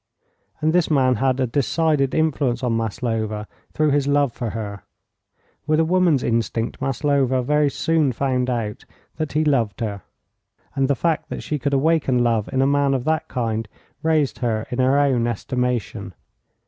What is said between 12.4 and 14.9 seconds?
in a man of that kind raised her in